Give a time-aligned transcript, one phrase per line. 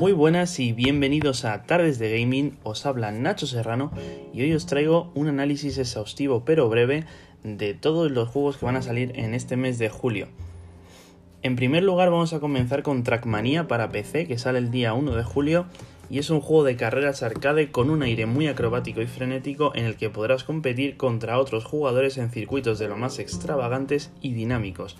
[0.00, 3.92] Muy buenas y bienvenidos a Tardes de Gaming, os habla Nacho Serrano
[4.32, 7.04] y hoy os traigo un análisis exhaustivo pero breve
[7.42, 10.28] de todos los juegos que van a salir en este mes de julio.
[11.42, 15.14] En primer lugar vamos a comenzar con Trackmania para PC que sale el día 1
[15.14, 15.66] de julio
[16.08, 19.84] y es un juego de carreras arcade con un aire muy acrobático y frenético en
[19.84, 24.96] el que podrás competir contra otros jugadores en circuitos de lo más extravagantes y dinámicos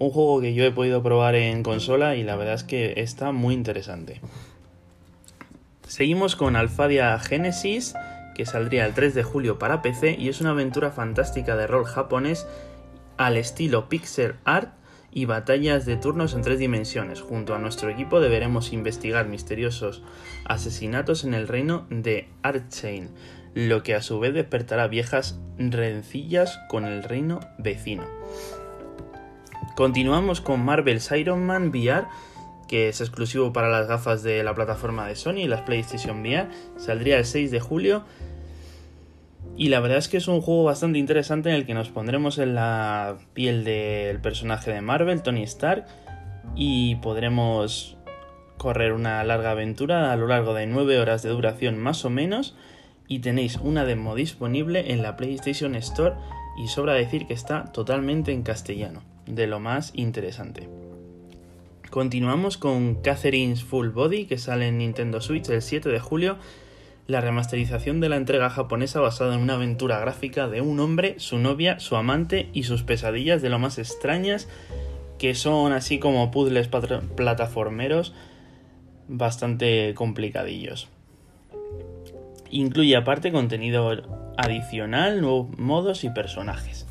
[0.00, 3.32] un juego que yo he podido probar en consola y la verdad es que está
[3.32, 4.22] muy interesante.
[5.86, 7.94] Seguimos con Alphadia Genesis,
[8.34, 11.84] que saldría el 3 de julio para PC y es una aventura fantástica de rol
[11.84, 12.46] japonés
[13.18, 14.72] al estilo pixel art
[15.12, 17.20] y batallas de turnos en tres dimensiones.
[17.20, 20.02] Junto a nuestro equipo deberemos investigar misteriosos
[20.46, 23.10] asesinatos en el reino de Archain,
[23.52, 28.06] lo que a su vez despertará viejas rencillas con el reino vecino.
[29.80, 32.06] Continuamos con Marvel's Iron Man VR,
[32.68, 36.50] que es exclusivo para las gafas de la plataforma de Sony las PlayStation VR.
[36.76, 38.04] Saldría el 6 de julio.
[39.56, 42.36] Y la verdad es que es un juego bastante interesante en el que nos pondremos
[42.36, 45.86] en la piel del personaje de Marvel, Tony Stark,
[46.54, 47.96] y podremos
[48.58, 52.54] correr una larga aventura a lo largo de 9 horas de duración más o menos.
[53.08, 56.16] Y tenéis una demo disponible en la PlayStation Store
[56.62, 60.68] y sobra decir que está totalmente en castellano de lo más interesante.
[61.90, 66.38] Continuamos con Catherine's Full Body, que sale en Nintendo Switch el 7 de julio,
[67.08, 71.38] la remasterización de la entrega japonesa basada en una aventura gráfica de un hombre, su
[71.38, 74.48] novia, su amante y sus pesadillas de lo más extrañas,
[75.18, 78.14] que son así como puzzles plataformeros
[79.08, 80.88] bastante complicadillos.
[82.50, 83.90] Incluye aparte contenido
[84.36, 86.86] adicional, nuevos modos y personajes.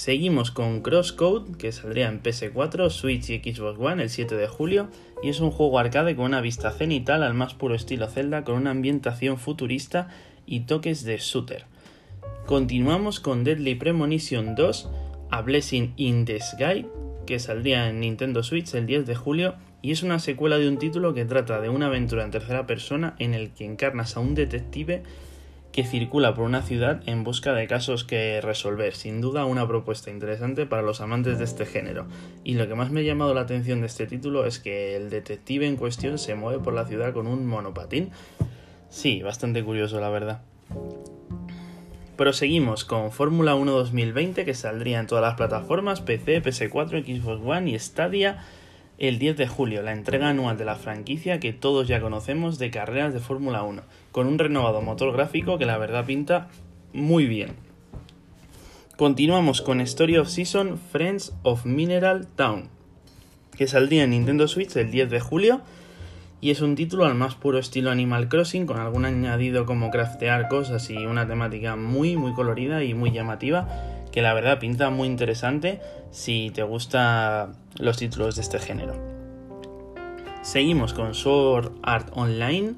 [0.00, 4.88] Seguimos con Crosscode, que saldría en PS4, Switch y Xbox One el 7 de julio,
[5.22, 8.54] y es un juego arcade con una vista cenital al más puro estilo Zelda, con
[8.54, 10.08] una ambientación futurista
[10.46, 11.66] y toques de shooter.
[12.46, 14.88] Continuamos con Deadly Premonition 2,
[15.30, 16.86] A Blessing in the Sky,
[17.26, 20.78] que saldría en Nintendo Switch el 10 de julio, y es una secuela de un
[20.78, 24.34] título que trata de una aventura en tercera persona en el que encarnas a un
[24.34, 25.02] detective
[25.72, 28.94] que circula por una ciudad en busca de casos que resolver.
[28.94, 32.06] Sin duda una propuesta interesante para los amantes de este género.
[32.44, 35.10] Y lo que más me ha llamado la atención de este título es que el
[35.10, 38.10] detective en cuestión se mueve por la ciudad con un monopatín.
[38.88, 40.42] Sí, bastante curioso la verdad.
[42.16, 47.70] Proseguimos con Fórmula 1 2020 que saldría en todas las plataformas PC, PS4, Xbox One
[47.70, 48.44] y Stadia
[49.00, 52.70] el 10 de julio, la entrega anual de la franquicia que todos ya conocemos de
[52.70, 53.82] carreras de Fórmula 1,
[54.12, 56.48] con un renovado motor gráfico que la verdad pinta
[56.92, 57.50] muy bien.
[58.96, 62.68] Continuamos con Story of Season Friends of Mineral Town,
[63.56, 65.62] que saldría en Nintendo Switch el 10 de julio
[66.42, 70.48] y es un título al más puro estilo Animal Crossing con algún añadido como craftear
[70.48, 73.68] cosas y una temática muy muy colorida y muy llamativa
[74.10, 78.94] que la verdad pinta muy interesante si te gustan los títulos de este género.
[80.42, 82.74] Seguimos con Sword Art Online,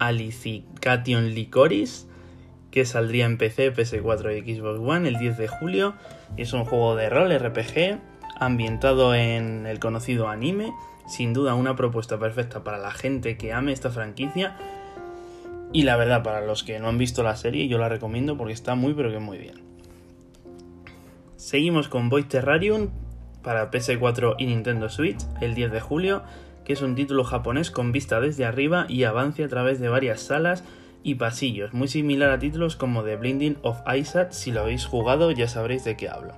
[0.00, 2.08] Alicication Licoris,
[2.70, 5.94] que saldría en PC, PS4 y Xbox One el 10 de julio.
[6.36, 8.00] Es un juego de rol RPG
[8.38, 10.72] ambientado en el conocido anime.
[11.06, 14.56] Sin duda una propuesta perfecta para la gente que ame esta franquicia.
[15.72, 18.52] Y la verdad, para los que no han visto la serie, yo la recomiendo porque
[18.52, 19.70] está muy pero que muy bien.
[21.36, 22.90] Seguimos con Void Terrarium
[23.42, 26.22] para PS4 y Nintendo Switch el 10 de julio,
[26.70, 30.20] que es un título japonés con vista desde arriba y avance a través de varias
[30.20, 30.62] salas
[31.02, 35.32] y pasillos, muy similar a títulos como The Blinding of Isaac, si lo habéis jugado
[35.32, 36.32] ya sabréis de qué hablo.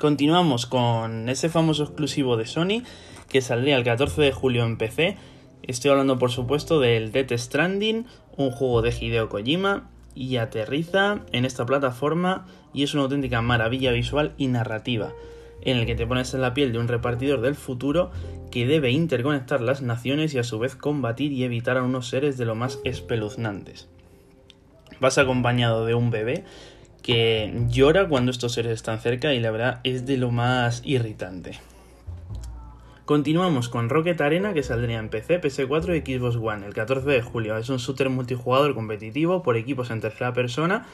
[0.00, 2.82] Continuamos con ese famoso exclusivo de Sony
[3.28, 5.16] que saldría el 14 de julio en PC.
[5.62, 11.44] Estoy hablando por supuesto del Death Stranding, un juego de Hideo Kojima y aterriza en
[11.44, 15.12] esta plataforma y es una auténtica maravilla visual y narrativa,
[15.64, 18.10] en el que te pones en la piel de un repartidor del futuro
[18.50, 22.36] que debe interconectar las naciones y a su vez combatir y evitar a unos seres
[22.38, 23.88] de lo más espeluznantes.
[25.00, 26.44] Vas acompañado de un bebé
[27.02, 31.58] que llora cuando estos seres están cerca y la verdad es de lo más irritante.
[33.04, 37.20] Continuamos con Rocket Arena que saldría en PC, PS4 y Xbox One el 14 de
[37.20, 37.54] julio.
[37.58, 40.86] Es un shooter multijugador competitivo por equipos en tercera persona,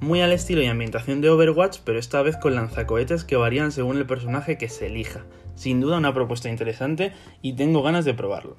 [0.00, 3.98] muy al estilo y ambientación de Overwatch, pero esta vez con lanzacohetes que varían según
[3.98, 5.26] el personaje que se elija.
[5.56, 7.12] Sin duda una propuesta interesante
[7.42, 8.56] y tengo ganas de probarlo.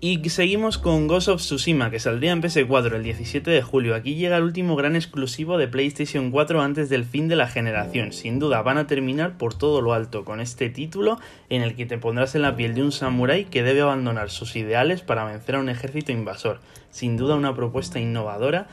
[0.00, 3.96] Y seguimos con Ghost of Tsushima, que saldría en PS4 el 17 de julio.
[3.96, 8.12] Aquí llega el último gran exclusivo de PlayStation 4 antes del fin de la generación.
[8.12, 11.18] Sin duda van a terminar por todo lo alto con este título
[11.48, 14.54] en el que te pondrás en la piel de un samurái que debe abandonar sus
[14.54, 16.60] ideales para vencer a un ejército invasor.
[16.90, 18.68] Sin duda una propuesta innovadora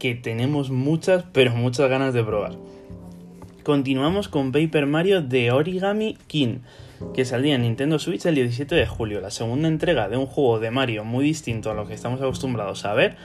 [0.00, 2.56] que tenemos muchas, pero muchas ganas de probar.
[3.62, 6.58] Continuamos con Paper Mario de Origami King
[7.14, 10.60] que saldría en Nintendo Switch el 17 de julio, la segunda entrega de un juego
[10.60, 13.16] de Mario muy distinto a lo que estamos acostumbrados a ver,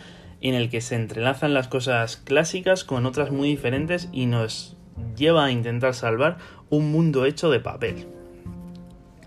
[0.42, 4.76] en el que se entrelazan las cosas clásicas con otras muy diferentes y nos
[5.16, 6.38] lleva a intentar salvar
[6.70, 8.08] un mundo hecho de papel.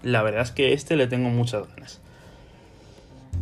[0.02, 2.00] La verdad es que este le tengo muchas ganas.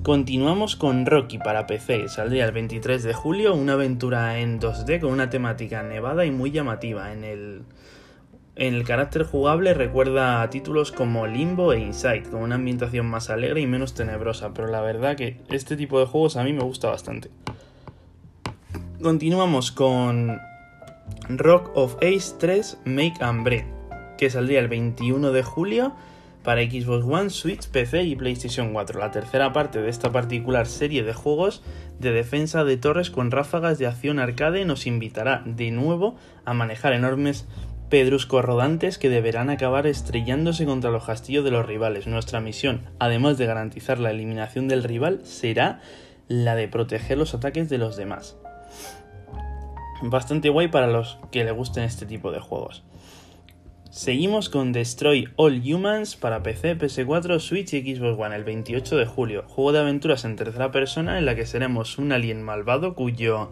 [0.02, 5.12] Continuamos con Rocky para PC, saldría el 23 de julio, una aventura en 2D con
[5.12, 7.62] una temática nevada y muy llamativa en el
[8.58, 13.30] en el carácter jugable recuerda a títulos como Limbo e Inside, con una ambientación más
[13.30, 16.64] alegre y menos tenebrosa, pero la verdad que este tipo de juegos a mí me
[16.64, 17.30] gusta bastante.
[19.00, 20.40] Continuamos con
[21.28, 23.66] Rock of Ace 3 Make and Break,
[24.18, 25.94] que saldría el 21 de julio
[26.42, 31.04] para Xbox One, Switch, PC y PlayStation 4, la tercera parte de esta particular serie
[31.04, 31.62] de juegos
[32.00, 36.92] de defensa de torres con ráfagas de acción arcade nos invitará de nuevo a manejar
[36.92, 37.46] enormes
[37.88, 42.06] pedruscos rodantes que deberán acabar estrellándose contra los castillos de los rivales.
[42.06, 45.80] Nuestra misión, además de garantizar la eliminación del rival, será
[46.28, 48.36] la de proteger los ataques de los demás.
[50.02, 52.84] Bastante guay para los que le gusten este tipo de juegos.
[53.90, 59.06] Seguimos con Destroy All Humans para PC, PS4, Switch y Xbox One el 28 de
[59.06, 59.44] julio.
[59.48, 63.50] Juego de aventuras en tercera persona en la que seremos un alien malvado cuyo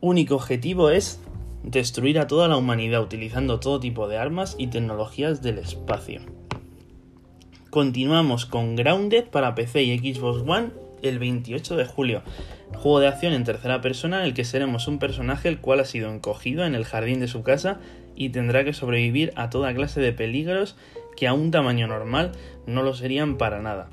[0.00, 1.20] único objetivo es
[1.64, 6.20] destruir a toda la humanidad utilizando todo tipo de armas y tecnologías del espacio.
[7.70, 10.70] Continuamos con Grounded para PC y Xbox One
[11.02, 12.22] el 28 de julio.
[12.74, 15.84] Juego de acción en tercera persona en el que seremos un personaje el cual ha
[15.84, 17.80] sido encogido en el jardín de su casa
[18.14, 20.76] y tendrá que sobrevivir a toda clase de peligros
[21.16, 22.32] que a un tamaño normal
[22.66, 23.88] no lo serían para nada.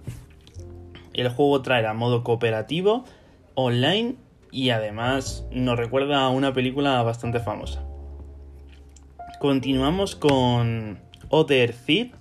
[1.14, 3.06] El juego traerá modo cooperativo,
[3.56, 4.16] online
[4.52, 7.84] y además nos recuerda a una película bastante famosa.
[9.40, 11.00] Continuamos con
[11.30, 12.14] Other Thief,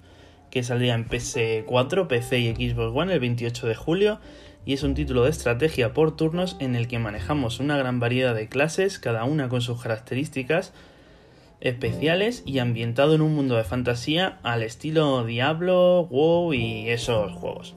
[0.51, 4.21] que saldría en PS4, PC y Xbox One el 28 de julio,
[4.65, 8.35] y es un título de estrategia por turnos en el que manejamos una gran variedad
[8.35, 10.73] de clases, cada una con sus características
[11.61, 17.75] especiales y ambientado en un mundo de fantasía al estilo Diablo, WoW y esos juegos.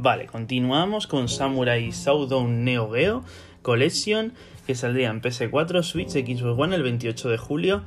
[0.00, 3.24] Vale, continuamos con Samurai Showdown Neo Geo
[3.62, 4.32] Collection,
[4.64, 7.82] que saldría en PS4, Switch, Xbox One el 28 de julio.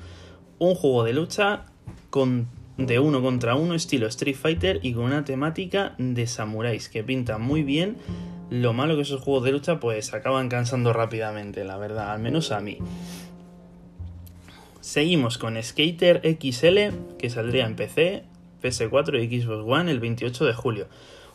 [0.59, 1.67] Un juego de lucha
[2.09, 7.01] con, de uno contra uno, estilo Street Fighter y con una temática de samuráis que
[7.01, 7.95] pinta muy bien.
[8.49, 12.51] Lo malo que esos juegos de lucha pues acaban cansando rápidamente, la verdad, al menos
[12.51, 12.77] a mí.
[14.81, 18.25] Seguimos con Skater XL, que saldría en PC,
[18.61, 20.87] PS4 y Xbox One el 28 de julio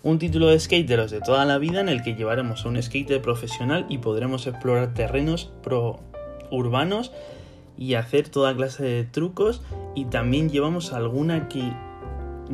[0.06, 2.69] un título de skate de los de toda la vida en el que llevaremos a
[2.69, 5.99] un skater profesional y podremos explorar terrenos pro
[6.53, 7.11] urbanos
[7.76, 9.62] y hacer toda clase de trucos
[9.97, 11.73] y también llevamos alguna que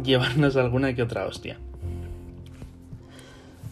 [0.02, 1.58] llevarnos alguna que otra hostia.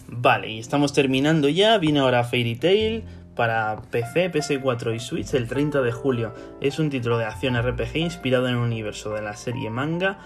[0.08, 3.04] Vale, y estamos terminando ya, viene ahora Fairy Tail
[3.34, 6.34] para PC, PS4 y Switch el 30 de julio.
[6.60, 10.18] Es un título de acción RPG inspirado en el universo de la serie manga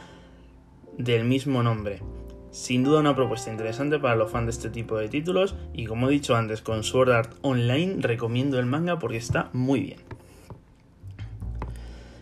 [0.99, 2.01] del mismo nombre.
[2.55, 6.09] Sin duda una propuesta interesante para los fans de este tipo de títulos y como
[6.09, 9.99] he dicho antes con Sword Art Online recomiendo el manga porque está muy bien.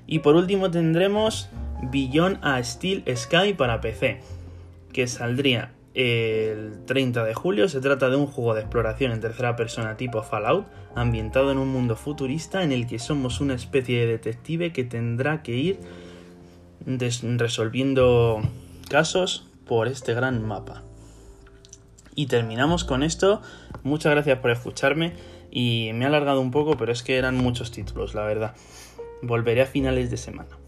[0.07, 1.51] Y por último tendremos
[1.83, 4.23] Beyond a Steel Sky para PC,
[4.95, 7.69] que saldría el 30 de julio.
[7.69, 11.69] Se trata de un juego de exploración en tercera persona tipo Fallout, ambientado en un
[11.69, 15.79] mundo futurista en el que somos una especie de detective que tendrá que ir
[16.87, 18.41] resolviendo
[18.89, 20.83] casos por este gran mapa.
[22.15, 23.41] Y terminamos con esto.
[23.83, 25.15] Muchas gracias por escucharme
[25.51, 28.55] y me he alargado un poco, pero es que eran muchos títulos, la verdad.
[29.23, 30.59] Volveré a finales de semana.